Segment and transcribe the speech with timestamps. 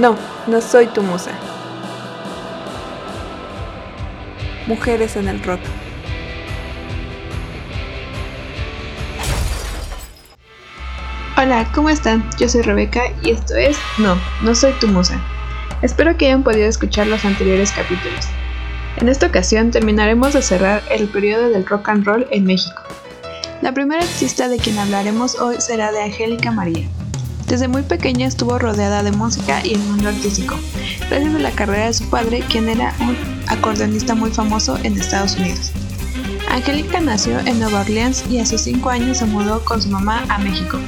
[0.00, 1.30] No, no soy tu musa.
[4.66, 5.60] Mujeres en el rock.
[11.36, 12.24] Hola, ¿cómo están?
[12.38, 15.20] Yo soy Rebeca y esto es No, no soy tu musa.
[15.82, 18.24] Espero que hayan podido escuchar los anteriores capítulos.
[18.96, 22.80] En esta ocasión terminaremos de cerrar el periodo del rock and roll en México.
[23.60, 26.88] La primera artista de quien hablaremos hoy será de Angélica María.
[27.50, 30.54] Desde muy pequeña estuvo rodeada de música y el mundo artístico,
[31.08, 33.16] gracias a la carrera de su padre, quien era un
[33.48, 35.72] acordeonista muy famoso en Estados Unidos.
[36.48, 40.22] Angélica nació en Nueva Orleans y a sus 5 años se mudó con su mamá
[40.28, 40.78] a México,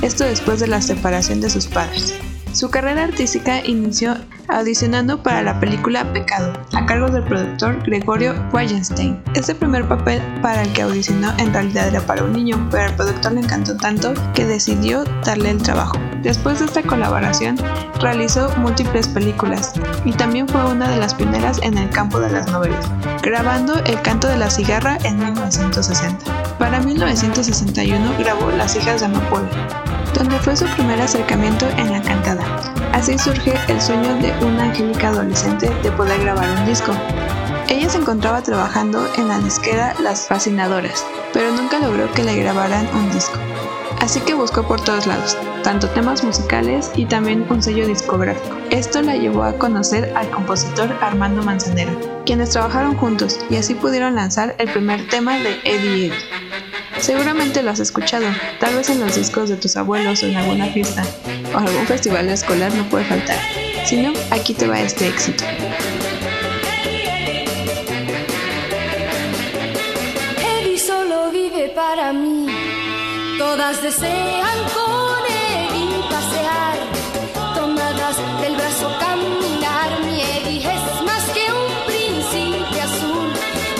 [0.00, 2.14] esto después de la separación de sus padres.
[2.52, 4.14] Su carrera artística inició
[4.46, 9.20] audicionando para la película Pecado, a cargo del productor Gregorio Wallenstein.
[9.34, 12.94] Este primer papel para el que audicionó en realidad era para un niño, pero al
[12.94, 15.98] productor le encantó tanto que decidió darle el trabajo.
[16.22, 17.56] Después de esta colaboración,
[18.00, 19.72] realizó múltiples películas
[20.04, 22.86] y también fue una de las pioneras en el campo de las novelas,
[23.22, 26.56] grabando El canto de la cigarra en 1960.
[26.58, 29.48] Para 1961 grabó Las hijas de Amapola,
[30.14, 32.44] donde fue su primer acercamiento en la cantada.
[32.92, 36.92] Así surge el sueño de una Angélica adolescente de poder grabar un disco.
[37.68, 42.86] Ella se encontraba trabajando en la disquera Las Fascinadoras, pero nunca logró que le grabaran
[42.94, 43.38] un disco.
[44.02, 48.56] Así que buscó por todos lados, tanto temas musicales y también un sello discográfico.
[48.70, 51.92] Esto la llevó a conocer al compositor Armando Manzanero,
[52.26, 56.12] quienes trabajaron juntos y así pudieron lanzar el primer tema de Eddie Eddie.
[56.98, 58.26] Seguramente lo has escuchado,
[58.58, 61.04] tal vez en los discos de tus abuelos o en alguna fiesta
[61.54, 63.38] o algún festival escolar no puede faltar.
[63.86, 65.44] Si no, aquí te va este éxito.
[70.44, 72.41] Eddie solo vive para mí.
[73.42, 76.78] Todas desean con Eddie pasear,
[77.56, 79.90] tomadas del brazo caminar.
[80.06, 83.32] Mi Eddie es más que un príncipe azul.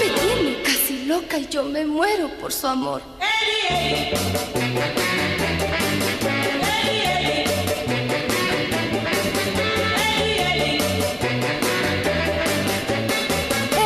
[0.00, 3.02] Me tiene casi loca y yo me muero por su amor.
[3.20, 4.14] Eddie,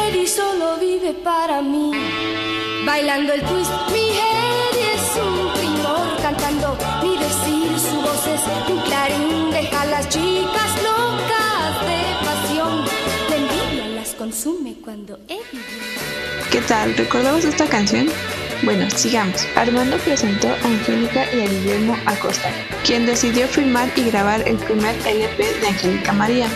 [0.09, 1.91] Eddie solo vive para mí,
[2.87, 3.94] bailando el twist.
[16.54, 16.97] ¿Qué tal?
[16.97, 18.06] ¿Recordamos esta canción?
[18.62, 19.44] Bueno, sigamos.
[19.56, 22.48] Armando presentó a Angélica y a Guillermo Acosta,
[22.87, 26.47] quien decidió filmar y grabar el primer LP de Angélica María.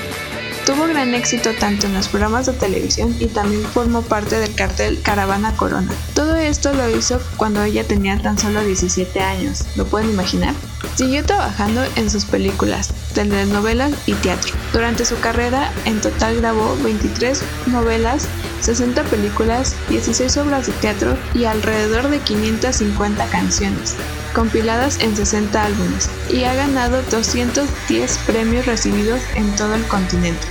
[0.65, 5.03] Tuvo gran éxito tanto en los programas de televisión y también formó parte del cartel
[5.03, 5.93] Caravana Corona.
[6.15, 10.55] Todo esto lo hizo cuando ella tenía tan solo 17 años, ¿lo pueden imaginar?
[10.95, 14.53] Siguió trabajando en sus películas, telenovelas y teatro.
[14.73, 18.29] Durante su carrera, en total grabó 23 novelas,
[18.61, 23.97] 60 películas, 16 obras de teatro y alrededor de 550 canciones,
[24.35, 30.47] compiladas en 60 álbumes, y ha ganado 210 premios recibidos en todo el continente.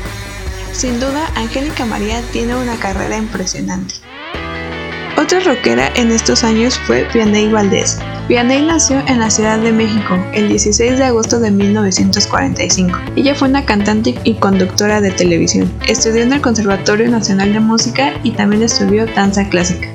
[0.71, 3.95] Sin duda, Angélica María tiene una carrera impresionante.
[5.17, 7.97] Otra rockera en estos años fue Vianney Valdés.
[8.27, 12.99] Vianney nació en la Ciudad de México el 16 de agosto de 1945.
[13.15, 15.71] Ella fue una cantante y conductora de televisión.
[15.87, 19.87] Estudió en el Conservatorio Nacional de Música y también estudió danza clásica.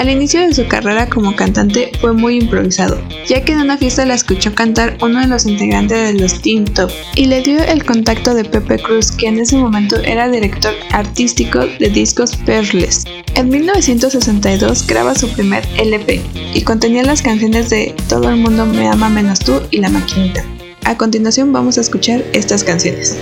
[0.00, 4.06] Al inicio de su carrera como cantante fue muy improvisado, ya que en una fiesta
[4.06, 7.84] la escuchó cantar uno de los integrantes de los Teen Top y le dio el
[7.84, 13.04] contacto de Pepe Cruz, que en ese momento era director artístico de discos Perles.
[13.34, 16.22] En 1962 graba su primer LP
[16.54, 20.42] y contenía las canciones de Todo el mundo me ama menos tú y La maquinita.
[20.84, 23.18] A continuación vamos a escuchar estas canciones.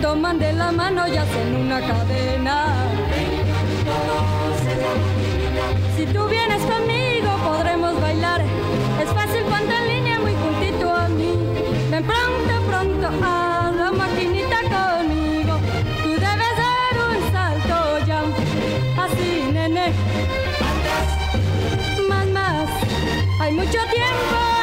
[0.00, 2.74] Toman de la mano y hacen una cadena.
[5.96, 8.42] Si tú vienes conmigo podremos bailar.
[9.02, 11.32] Es fácil cuando en línea muy juntito a mí.
[11.90, 15.58] Ven pronto, pronto a la maquinita conmigo.
[16.02, 18.20] Tú debes dar un salto ya.
[19.04, 19.92] Así, nene.
[22.08, 22.68] Más, más.
[23.40, 24.55] Hay mucho tiempo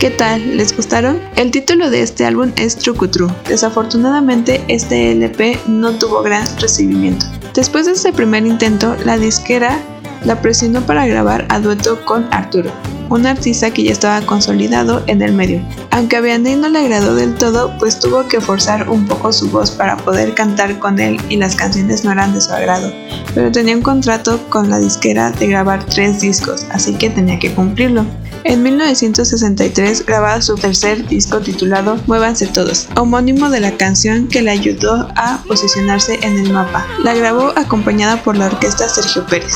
[0.00, 0.56] ¿Qué tal?
[0.56, 1.20] ¿Les gustaron?
[1.36, 3.30] El título de este álbum es Trucutru.
[3.46, 7.26] Desafortunadamente, este LP no tuvo gran recibimiento.
[7.52, 9.78] Después de este primer intento, la disquera
[10.24, 12.70] la presionó para grabar a dueto con Arturo,
[13.10, 15.60] un artista que ya estaba consolidado en el medio.
[15.90, 19.50] Aunque a Vianney no le agradó del todo, pues tuvo que forzar un poco su
[19.50, 22.90] voz para poder cantar con él y las canciones no eran de su agrado,
[23.34, 27.52] pero tenía un contrato con la disquera de grabar tres discos, así que tenía que
[27.52, 28.06] cumplirlo.
[28.44, 34.50] En 1963 grababa su tercer disco titulado Muévanse Todos, homónimo de la canción que le
[34.50, 36.86] ayudó a posicionarse en el mapa.
[37.04, 39.54] La grabó acompañada por la orquesta Sergio Pérez.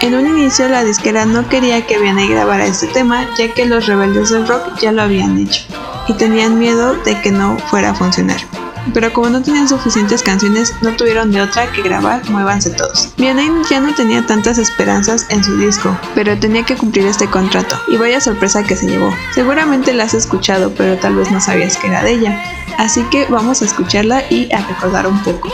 [0.00, 3.86] En un inicio la disquera no quería que Vianney grabara este tema ya que los
[3.86, 5.62] rebeldes del rock ya lo habían hecho
[6.08, 8.40] y tenían miedo de que no fuera a funcionar.
[8.94, 13.12] Pero como no tenían suficientes canciones, no tuvieron de otra que grabar Muévanse Todos.
[13.16, 17.78] Vianney ya no tenía tantas esperanzas en su disco, pero tenía que cumplir este contrato,
[17.88, 19.14] y vaya sorpresa que se llevó.
[19.34, 22.42] Seguramente la has escuchado, pero tal vez no sabías que era de ella.
[22.78, 25.50] Así que vamos a escucharla y a recordar un poco.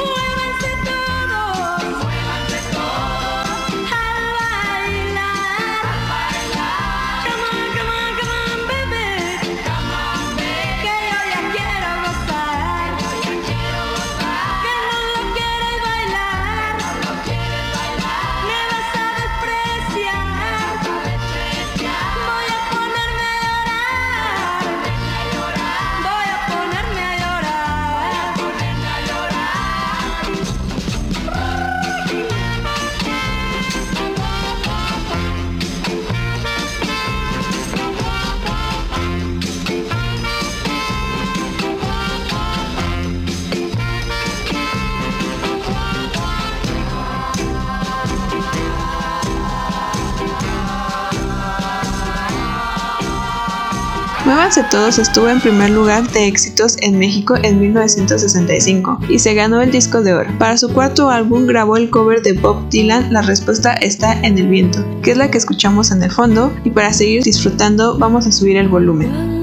[54.29, 59.63] Muévanse Todos estuvo en primer lugar de éxitos en México en 1965 y se ganó
[59.63, 60.29] el disco de oro.
[60.39, 64.49] Para su cuarto álbum grabó el cover de Bob Dylan La respuesta está en el
[64.49, 68.33] viento, que es la que escuchamos en el fondo y para seguir disfrutando vamos a
[68.33, 69.38] subir el volumen.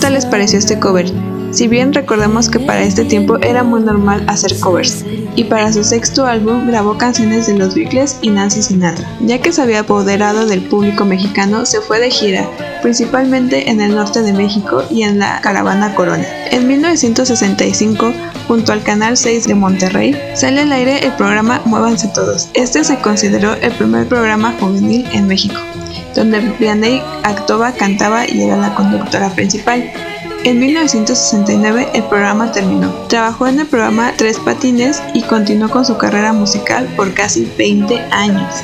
[0.00, 1.12] Tal les pareció este cover?
[1.50, 5.04] Si bien recordemos que para este tiempo era muy normal hacer covers,
[5.36, 9.06] y para su sexto álbum grabó canciones de los Beatles y Nancy Sinatra.
[9.20, 12.48] Ya que se había apoderado del público mexicano, se fue de gira,
[12.82, 16.26] principalmente en el norte de México y en la caravana Corona.
[16.50, 18.12] En 1965,
[18.48, 22.48] junto al Canal 6 de Monterrey, sale al aire el programa Muévanse Todos.
[22.54, 25.60] Este se consideró el primer programa juvenil en México
[26.14, 29.90] donde Vianney actuaba, cantaba y era la conductora principal.
[30.44, 32.90] En 1969 el programa terminó.
[33.08, 37.98] Trabajó en el programa Tres Patines y continuó con su carrera musical por casi 20
[38.10, 38.54] años.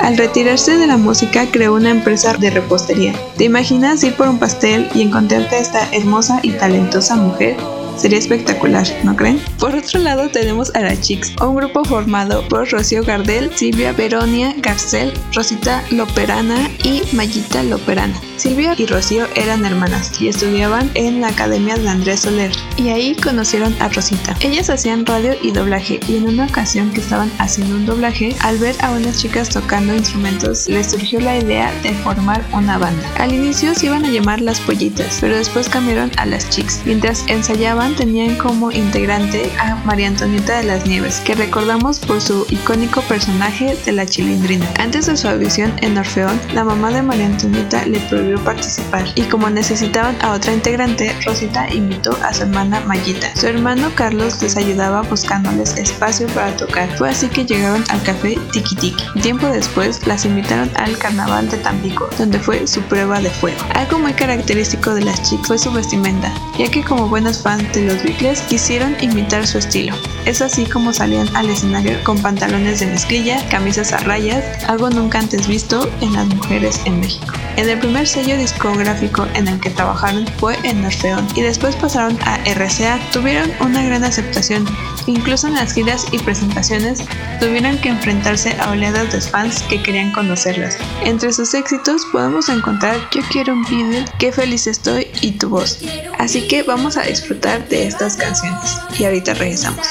[0.00, 3.14] Al retirarse de la música creó una empresa de repostería.
[3.36, 7.56] ¿Te imaginas ir por un pastel y encontrarte a esta hermosa y talentosa mujer?
[8.02, 9.40] Sería espectacular, ¿no creen?
[9.60, 14.56] Por otro lado tenemos a la Chicks, un grupo formado por Rocío Gardel, Silvia Veronia
[14.58, 18.20] Garcel, Rosita Loperana y Mayita Loperana.
[18.38, 23.14] Silvia y Rocío eran hermanas y estudiaban en la Academia de Andrés Soler y ahí
[23.14, 24.36] conocieron a Rosita.
[24.40, 28.58] Ellas hacían radio y doblaje y en una ocasión que estaban haciendo un doblaje, al
[28.58, 33.08] ver a unas chicas tocando instrumentos, les surgió la idea de formar una banda.
[33.20, 36.80] Al inicio se iban a llamar las pollitas, pero después cambiaron a las chicks.
[36.84, 42.46] Mientras ensayaban tenían como integrante a María Antonieta de las Nieves, que recordamos por su
[42.50, 44.66] icónico personaje de la chilindrina.
[44.78, 49.22] Antes de su audición en Orfeón, la mamá de María Antonieta le prohibió participar y
[49.22, 53.34] como necesitaban a otra integrante, Rosita invitó a su hermana Mayita.
[53.36, 56.88] Su hermano Carlos les ayudaba buscándoles espacio para tocar.
[56.96, 59.20] Fue así que llegaron al café Tiki Tiki.
[59.20, 63.58] Tiempo después las invitaron al carnaval de Tampico, donde fue su prueba de fuego.
[63.74, 67.86] Algo muy característico de las chicas fue su vestimenta, ya que como buenos fans de
[67.86, 69.94] los Beatles quisieron imitar su estilo.
[70.24, 75.18] Es así como salían al escenario con pantalones de mezclilla, camisas a rayas, algo nunca
[75.18, 77.32] antes visto en las mujeres en México.
[77.56, 82.18] En el primer sello discográfico en el que trabajaron fue en Orfeón y después pasaron
[82.22, 82.98] a RCA.
[83.12, 84.64] Tuvieron una gran aceptación,
[85.06, 87.04] incluso en las giras y presentaciones
[87.40, 90.78] tuvieron que enfrentarse a oleadas de fans que querían conocerlas.
[91.04, 95.80] Entre sus éxitos podemos encontrar Yo quiero un video, Qué feliz estoy y Tu voz.
[96.18, 99.86] Así que vamos a disfrutar de estas canciones y ahorita regresamos.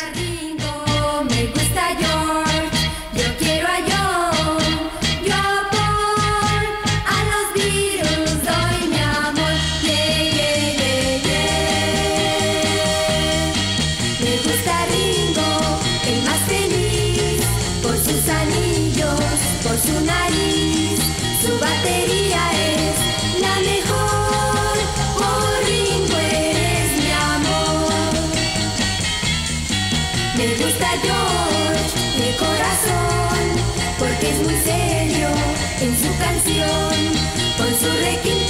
[38.23, 38.40] ¿Qué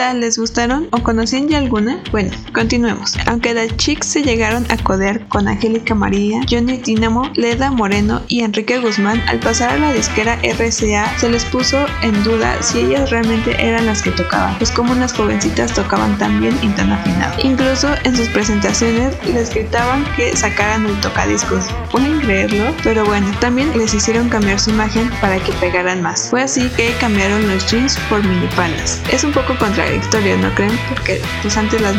[0.00, 2.02] ¿Les gustaron o conocían ya alguna?
[2.10, 3.16] Bueno, continuemos.
[3.26, 8.40] Aunque las chicks se llegaron a codear con Angélica María, Johnny Dinamo, Leda Moreno y
[8.40, 13.10] Enrique Guzmán, al pasar a la disquera RCA se les puso en duda si ellas
[13.10, 17.34] realmente eran las que tocaban, pues como unas jovencitas tocaban tan bien y tan afinado.
[17.42, 21.66] Incluso en sus presentaciones les gritaban que sacaran el tocadiscos.
[21.90, 26.28] Pueden creerlo, pero bueno, también les hicieron cambiar su imagen para que pegaran más.
[26.30, 29.02] Fue así que cambiaron los jeans por minipalas.
[29.10, 30.78] Es un poco contradictorio, ¿no creen?
[30.88, 31.96] Porque pues antes las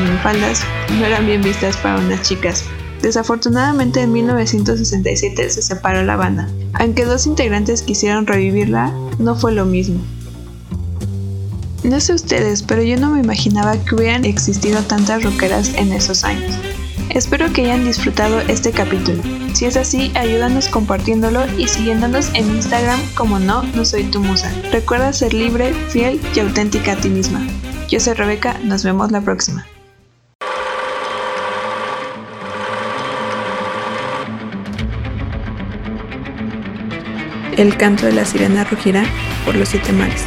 [0.98, 2.64] no eran bien vistas para unas chicas.
[3.02, 6.50] Desafortunadamente en 1967 se separó la banda.
[6.74, 10.02] Aunque dos integrantes quisieron revivirla, no fue lo mismo.
[11.84, 16.24] No sé ustedes, pero yo no me imaginaba que hubieran existido tantas rockeras en esos
[16.24, 16.56] años.
[17.10, 19.22] Espero que hayan disfrutado este capítulo.
[19.54, 24.52] Si es así, ayúdanos compartiéndolo y siguiéndonos en Instagram como no, no soy tu musa.
[24.72, 27.46] Recuerda ser libre, fiel y auténtica a ti misma.
[27.90, 29.66] Yo soy Rebeca, nos vemos la próxima.
[37.62, 39.04] El canto de la sirena rugirá
[39.46, 40.26] por los siete mares.